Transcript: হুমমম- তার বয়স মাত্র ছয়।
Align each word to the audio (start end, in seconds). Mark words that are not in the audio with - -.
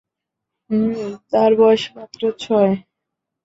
হুমমম- 0.69 1.11
তার 1.31 1.51
বয়স 1.59 1.83
মাত্র 1.95 2.21
ছয়। 2.39 2.73